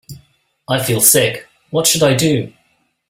I 0.67 0.81
feel 0.83 0.99
sick, 0.99 1.47
what 1.69 1.85
should 1.85 2.01
I 2.01 2.15
do? 2.15 2.51